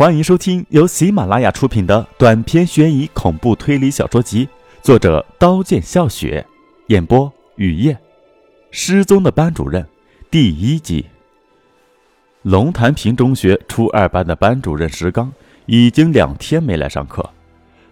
[0.00, 4.48] 欢迎收听由喜马拉雅出品的短篇悬疑恐怖推理小说集，
[4.80, 6.42] 作者刀剑笑雪，
[6.86, 7.98] 演播雨夜。
[8.70, 9.86] 失踪的班主任
[10.30, 11.04] 第一集。
[12.40, 15.30] 龙潭坪中学初二班的班主任石刚
[15.66, 17.28] 已经两天没来上课，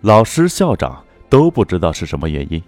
[0.01, 2.63] 老师、校长都不知道是什么原因。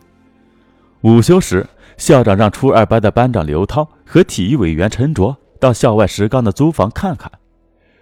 [1.01, 1.67] 午休时，
[1.97, 7.33] 校长让初二班的班长刘涛和体育委员陈卓到校外石刚的租房看看。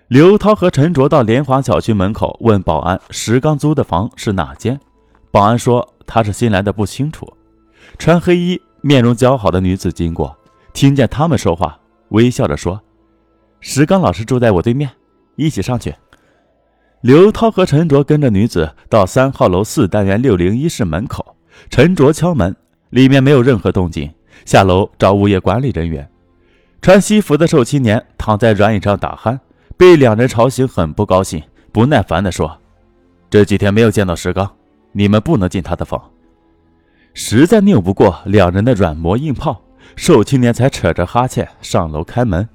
[0.08, 4.80] 刘涛和陈卓到莲华小区门口问保安：“石刚租的房是哪间？”
[5.30, 7.30] 保安说：“他是新来的，不清楚。”
[7.98, 10.34] 穿黑衣、面容姣好的女子经过，
[10.72, 12.80] 听见他们说话，微笑着说
[13.60, 14.90] ：“石刚老师住在我对面，
[15.36, 15.94] 一起上去。”
[17.02, 21.36] 刘涛和陈卓跟着女子到三号楼四单元六零一室门口，
[21.68, 22.56] 陈卓敲门，
[22.88, 24.10] 里面没有任何动静，
[24.46, 26.10] 下楼找物业管理人员。
[26.80, 29.38] 穿西服的瘦青年躺在软椅上打鼾。
[29.78, 32.58] 被两人吵醒，很不高兴，不耐烦地说
[33.30, 34.50] ：“这几天没有见到石刚，
[34.90, 36.10] 你们不能进他的房。”
[37.14, 39.62] 实在拗不过两人的软磨硬泡，
[39.94, 42.48] 瘦青年才扯着哈欠上楼开门。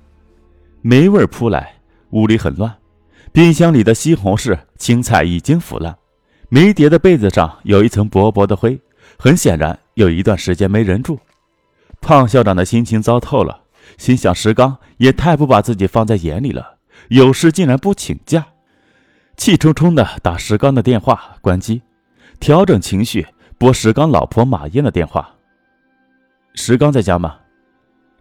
[0.82, 1.76] 霉味扑来，
[2.10, 2.76] 屋里很乱，
[3.32, 5.96] 冰箱里的西红柿、青菜已经腐烂，
[6.50, 8.78] 没叠的被子上有一层薄薄的灰，
[9.18, 11.18] 很显然有一段时间没人住。
[12.02, 13.62] 胖校长的心情糟透了，
[13.98, 16.80] 心想：石刚也太不把自己放在眼里了。
[17.14, 18.44] 有事竟然不请假，
[19.38, 21.80] 气冲冲的打石刚的电话，关机，
[22.40, 23.28] 调整情绪，
[23.60, 25.36] 拨石刚老婆马燕的电话。
[26.56, 27.36] 石刚在家吗？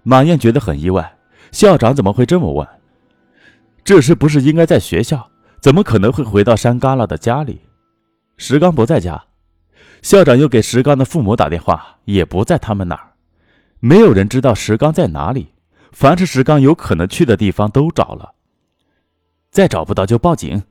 [0.02, 1.10] 马燕觉得很意外，
[1.52, 2.68] 校长怎么会这么问？
[3.82, 5.26] 这事不是应该在学校，
[5.62, 7.62] 怎么可能会回到山旮旯的家里？
[8.36, 9.24] 石刚不在家，
[10.02, 13.12] 校长又给石刚的父母打电话，也不在他们那儿，
[13.80, 15.48] 没有人知道石刚在哪里。
[15.92, 18.34] 凡是石刚有可能去的地方都找了。
[19.52, 20.62] 再找不到就报警，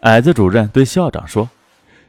[0.00, 1.48] 矮子主任对校长说。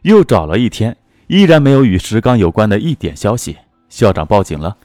[0.01, 0.95] 又找了一天，
[1.27, 3.57] 依然没有与石刚有关的一点消息。
[3.89, 4.77] 校长报警了。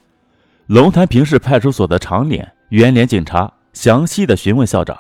[0.67, 4.97] 龙潭坪市派出所的长脸、圆脸警察详细的询问校长，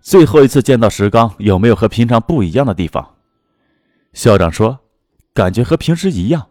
[0.00, 3.16] 最后一次见到石刚有没有和平常不一样的地方？
[4.12, 4.78] 校长说，
[5.34, 6.46] 感觉和平时一样。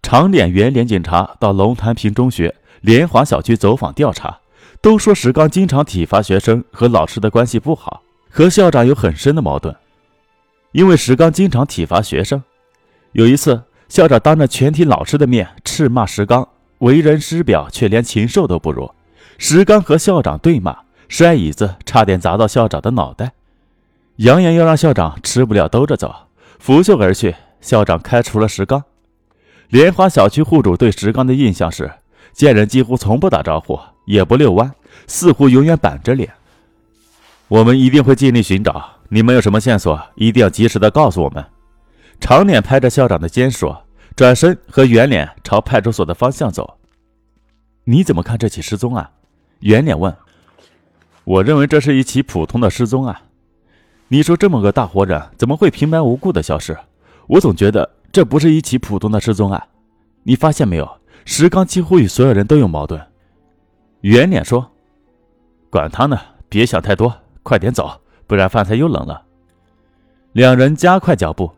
[0.00, 4.38] 长脸、圆脸警察到龙潭坪中学莲华小区走访调查。
[4.82, 9.74] 都说石刚经常体罚学生，和老师的关系不好，和校长有很深的矛盾。
[10.72, 12.42] 因为石刚经常体罚学生，
[13.12, 16.48] 有一次校长当着全体老师的面斥骂石刚
[16.78, 18.90] 为人师表，却连禽兽都不如。
[19.36, 23.32] 石刚和校长对骂，摔椅子，差点砸到校长的脑袋，
[24.16, 26.14] 扬言要让校长吃不了兜着走，
[26.58, 27.34] 拂袖而去。
[27.60, 28.82] 校长开除了石刚。
[29.68, 31.92] 莲花小区户主对石刚的印象是，
[32.32, 33.78] 见人几乎从不打招呼。
[34.06, 34.74] 也不遛弯，
[35.06, 36.32] 似乎永远板着脸。
[37.46, 38.84] 我们一定会尽力寻找。
[39.08, 41.44] 你们有什么线索，一定要及时的告诉我们。
[42.18, 43.84] 长脸拍着校长的肩说，
[44.16, 46.78] 转身和圆脸朝派出所的方向走。
[47.84, 49.08] 你怎么看这起失踪案？
[49.60, 50.12] 圆脸问。
[51.22, 53.16] 我认为这是一起普通的失踪案。
[54.08, 56.76] 你说这么个大活人怎么会平白无故的消失？
[57.28, 59.68] 我总觉得这不是一起普通的失踪案。
[60.24, 60.99] 你发现没有？
[61.24, 63.00] 石刚几乎与所有人都有矛盾。
[64.00, 64.70] 圆脸说
[65.70, 69.22] ：“管他呢，别想太多，快点走，不然饭菜又冷了。”
[70.32, 71.52] 两人加快脚步。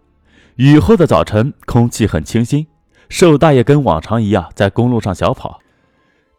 [0.56, 2.66] 雨后的早晨，空气很清新。
[3.08, 5.60] 瘦大爷跟往常一样在公路上小跑，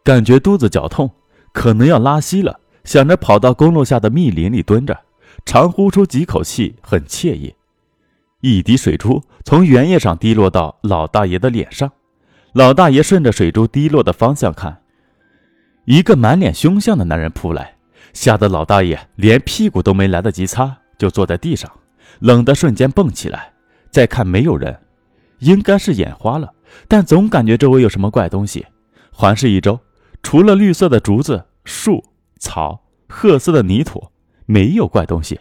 [0.02, 1.10] 感觉肚子绞痛，
[1.52, 4.98] 可能要拉稀了，想着跑到公路下的密林里蹲着，
[5.44, 7.54] 长呼出几口气，很惬意。
[8.40, 11.90] 一滴水珠从原叶上滴落到老大爷的脸上，
[12.54, 14.80] 老大爷顺着水珠滴落的方向看。
[15.86, 17.74] 一个满脸凶相的男人扑来，
[18.12, 21.68] 吓得老大爷连屁股都没来得及擦，就坐在地上，
[22.20, 23.52] 冷的瞬间蹦起来。
[23.90, 24.78] 再看没有人，
[25.40, 26.52] 应该是眼花了，
[26.86, 28.64] 但总感觉周围有什么怪东西。
[29.10, 29.80] 环视一周，
[30.22, 32.04] 除了绿色的竹子、树、
[32.38, 34.10] 草、褐色的泥土，
[34.46, 35.40] 没有怪东西。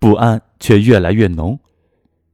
[0.00, 1.60] 不安却越来越浓。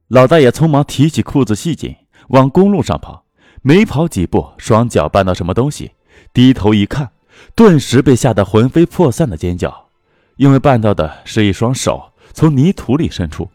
[0.07, 1.95] 老大爷匆忙提起裤子系紧，
[2.29, 3.24] 往公路上跑。
[3.67, 5.89] 没跑几步，双脚绊到什么东西。
[6.31, 7.09] 低头一看，
[7.55, 9.87] 顿时被吓得魂飞魄散的尖叫，
[10.35, 13.49] 因为绊到的是一双手从泥土里伸出。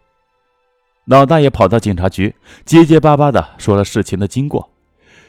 [1.04, 2.34] 老大爷跑到警察局，
[2.64, 4.68] 结结巴巴地说了事情的经过。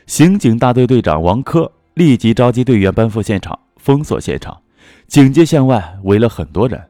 [0.07, 4.63] 刑警大队队长王科立即召集队员奔赴现场，封锁现场。
[5.05, 6.83] 警戒线外围了很多人。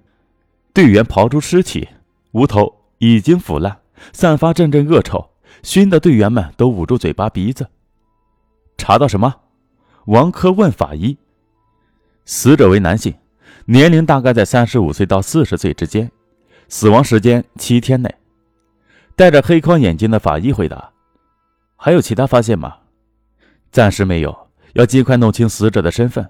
[0.73, 1.89] 队员刨出尸体，
[2.31, 3.79] 无头，已经腐烂，
[4.13, 7.67] 散发阵阵恶臭，熏得队员们都捂住嘴巴鼻子。
[8.81, 9.41] 查到什么？
[10.05, 11.15] 王珂问法医
[12.25, 13.13] ：“死者为男性，
[13.65, 16.09] 年龄大概在三十五岁到四十岁之间，
[16.67, 18.11] 死亡时间七天内。
[19.15, 20.93] 戴着黑框眼镜的法医回答
[21.77, 22.77] ：“还有其他发现吗
[23.71, 24.35] ？”“暂时没有，
[24.73, 26.27] 要尽快弄清死者的身份。”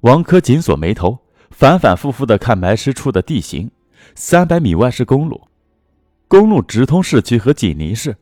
[0.00, 1.18] 王珂紧锁眉头，
[1.48, 3.70] 反反复复地看埋尸处的地形。
[4.14, 5.48] 三百米外是公路，
[6.28, 8.14] 公路直通市区和锦林市。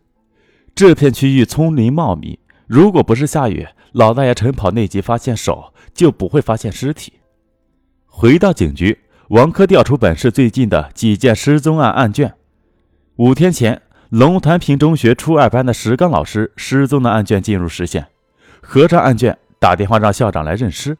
[0.72, 7.12] 这片区域丛林茂密，如果不是下雨，老大爷晨跑那集发现手，就不会发现尸体。
[8.06, 12.34] 回到警局，王珂调出本市最近的几件失踪案案卷。
[13.16, 18.06] 五天前，龙潭坪中学初二班的石刚老师失踪的案卷进入视线，
[18.60, 20.96] 合上案卷，打电话让校长来认尸。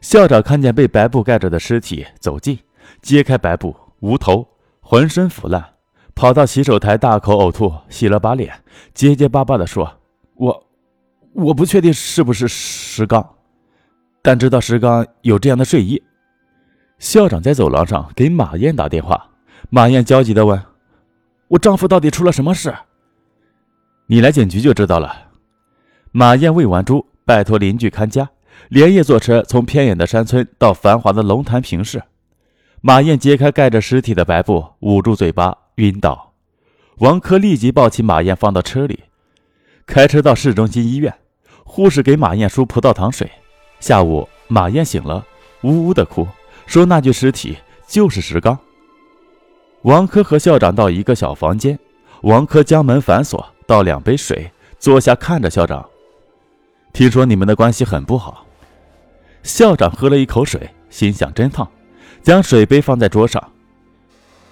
[0.00, 2.58] 校长看见被白布盖着的尸体，走近，
[3.02, 4.46] 揭开白布，无头，
[4.80, 5.74] 浑身腐烂，
[6.14, 8.52] 跑到洗手台大口呕吐，洗了把脸，
[8.94, 10.00] 结结巴巴地说
[10.36, 10.65] ：“我，
[11.36, 13.34] 我不确定是不是石刚，
[14.22, 16.02] 但知道石刚有这样的睡衣。”
[16.98, 19.30] 校长在走廊上给马燕打电话，
[19.68, 20.60] 马燕焦急地问。
[21.48, 22.74] 我丈夫到底出了什么事？
[24.06, 25.28] 你来警局就知道了。
[26.10, 28.30] 马燕喂完猪，拜托邻居看家，
[28.70, 32.02] 连夜坐车从偏远的山村到繁华的龙潭平市。
[32.80, 36.32] 马燕揭开盖着尸体的白布，捂住嘴巴，晕倒。
[36.98, 39.04] 王珂立即抱起马燕放到车里，
[39.84, 41.14] 开车到市中心医院。
[41.66, 43.30] 护士给马燕输葡萄糖水。
[43.80, 45.22] 下午，马燕醒了，
[45.62, 46.26] 呜呜的哭，
[46.64, 48.58] 说那具尸体就是石刚。
[49.82, 51.78] 王珂和校长到一个小房间，
[52.22, 55.86] 王珂将门反锁，倒两杯水，坐下看着校长。
[56.92, 58.46] 听说你们的关系很不好。
[59.42, 61.70] 校长喝了一口水，心想真烫，
[62.22, 63.52] 将水杯放在桌上。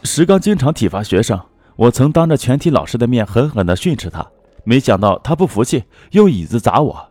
[0.02, 1.40] 石刚经常体罚学生，
[1.76, 4.24] 我曾当着全体老师的面狠狠地训斥他，
[4.64, 7.08] 没想到他不服气，用椅子砸我。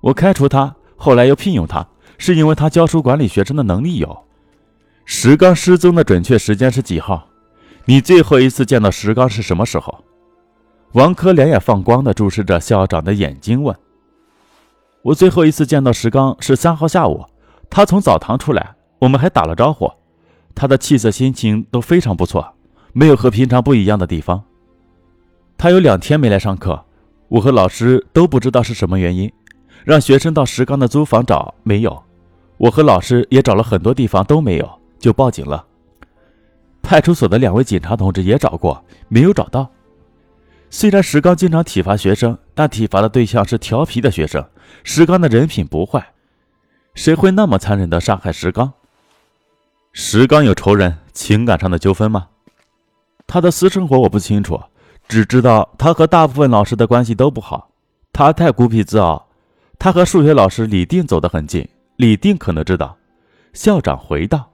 [0.00, 1.86] 我开除他，后来又聘用他，
[2.16, 4.24] 是因为他教书管理学生的能力有。
[5.04, 7.28] 石刚失踪的准确时间是几号？
[7.84, 10.04] 你最后一次见到石刚是什么时候？
[10.92, 13.76] 王珂两眼放光的注视着校长的眼睛，问
[15.02, 17.24] ：“我最后一次见到石刚是三号下午，
[17.68, 19.90] 他从澡堂出来，我们还打了招呼，
[20.54, 22.54] 他的气色、心情都非常不错，
[22.92, 24.42] 没有和平常不一样的地方。
[25.58, 26.84] 他有两天没来上课，
[27.28, 29.32] 我和老师都不知道是什么原因，
[29.84, 32.04] 让学生到石刚的租房找，没有，
[32.58, 35.64] 我和老师也找了很多地方都没有，就报警了。”
[36.82, 39.68] 派出所的两位警察同志也找过，没有找到。
[40.68, 44.44] 虽然石刚经常体罚学生，但体罚的对象是调皮的学生。
[44.84, 46.12] 石刚的人品不坏，
[46.94, 48.72] 谁会那么残忍的杀害石刚？
[49.92, 52.28] 石刚有仇人，情感上的纠纷吗？
[53.26, 54.60] 他的私生活我不清楚，
[55.08, 57.70] 只知道他和大部分老师的关系都不好。
[58.12, 59.28] 他太孤僻自傲。
[59.78, 62.96] 他和数学老师李定走得很近，李定可能知道。
[63.52, 64.50] 校长回道。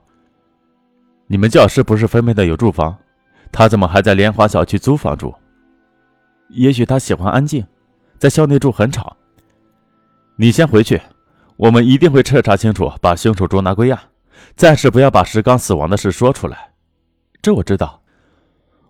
[1.27, 2.95] 你们教师不是分配的有住房，
[3.51, 5.33] 他怎么还在莲花小区租房住？
[6.49, 7.65] 也许他喜欢安静，
[8.19, 9.15] 在校内住很吵。
[10.35, 11.01] 你先回去，
[11.55, 13.99] 我们一定会彻查清楚，把凶手捉拿归案。
[14.57, 16.73] 暂时不要把石刚死亡的事说出来。
[17.41, 18.02] 这我知道。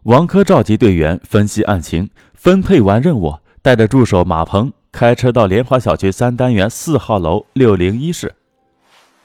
[0.04, 8.36] 王珂召集队员分析案情，分配完任务，带着助手马鹏开车到莲花小区三单元四号楼六零一室。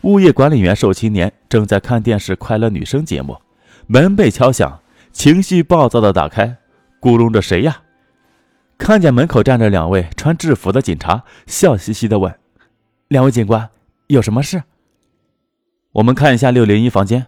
[0.02, 3.36] 物业管理员寿青年正在看电视《快乐女声》节目，
[3.88, 4.80] 门被敲响，
[5.10, 6.58] 情绪暴躁的打开，
[7.00, 7.82] 咕哝着谁呀？
[8.78, 12.32] 看见门口站着两位穿制服的警察，笑嘻嘻的问
[13.08, 13.68] ：“两位警官，
[14.06, 14.62] 有什么事？”
[15.90, 17.26] 我们看一下六零一房间。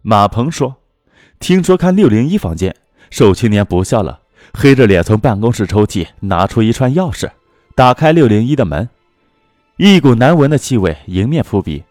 [0.00, 0.76] 马鹏说
[1.38, 2.74] ：“听说看六零一房间。”
[3.10, 4.20] 寿青年不笑了，
[4.54, 7.30] 黑着脸从办公室抽屉拿出一串钥匙，
[7.74, 8.88] 打开六零一的门，
[9.76, 11.82] 一股难闻的气味迎面扑鼻。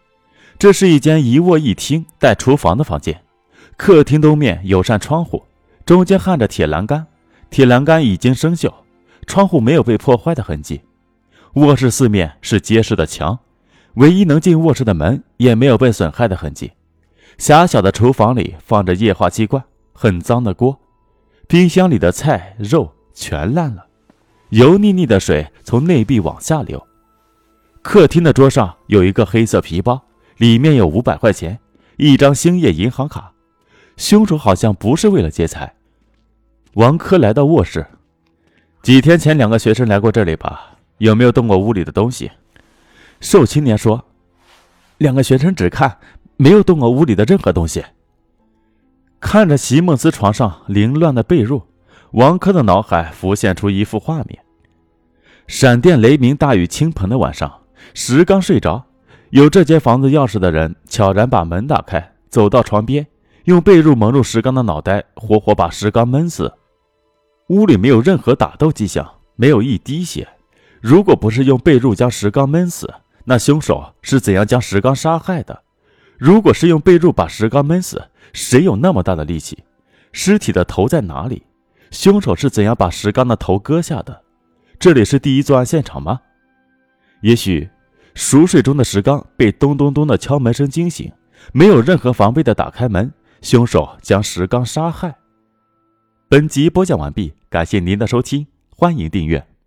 [0.58, 3.22] 这是一间一卧一厅带厨房的房间，
[3.76, 5.44] 客厅东面有扇窗户，
[5.86, 7.06] 中间焊着铁栏杆，
[7.48, 8.72] 铁栏杆已经生锈，
[9.26, 10.80] 窗户没有被破坏的痕迹。
[11.54, 13.38] 卧室四面是结实的墙，
[13.94, 16.72] 唯一能进卧室的门也没有被损害的痕迹。
[17.38, 20.78] 狭小的厨房里放着液化气罐，很脏的锅，
[21.48, 23.86] 冰箱里的菜肉全烂了，
[24.50, 26.86] 油腻腻的水从内壁往下流。
[27.82, 30.00] 客厅的桌上有一个黑色皮包。
[30.36, 31.58] 里面有五百块钱，
[31.96, 33.32] 一张兴业银行卡。
[33.96, 35.74] 凶手好像不是为了劫财。
[36.74, 37.84] 王珂来到卧室，
[38.80, 40.76] 几天前两个学生来过这里吧？
[40.98, 42.30] 有没有动过屋里的东西？
[43.20, 44.04] 瘦青年说
[44.98, 45.98] ：“两个学生只看，
[46.36, 47.84] 没有动过屋里的任何东西。”
[49.20, 51.62] 看着席梦思床上凌乱的被褥，
[52.12, 54.38] 王珂的脑海浮现出一幅画面：
[55.46, 57.62] 闪电雷鸣、大雨倾盆的晚上，
[57.94, 58.84] 石刚睡着。
[59.30, 63.06] 有这间房子钥匙的人悄然把门打开，走到床边，
[63.44, 66.50] 用被褥蒙住石刚的脑袋，活活把石刚闷死。
[67.48, 69.06] 屋里没有任何打斗迹象，
[69.36, 70.26] 没有一滴血。
[70.80, 72.88] 如果不是用被褥将石刚闷死，
[73.24, 75.62] 那凶手是怎样将石刚杀害的？
[76.16, 79.58] 如果是用被褥把石刚闷死，谁有那么大的力气？
[80.12, 81.42] 尸体的头在哪里？
[81.90, 84.22] 凶手是怎样把石刚的头割下的？
[84.78, 86.20] 这里是第一作案现场吗？
[87.22, 87.68] 也许，
[88.14, 91.12] 熟睡中的石刚被咚咚咚的敲门声惊醒，
[91.52, 95.16] 没有任何防备的打开门，凶手将石刚杀害。
[96.28, 99.57] 本集播讲完毕，感谢您的收听，欢迎订阅。